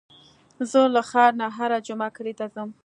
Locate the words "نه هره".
1.41-1.77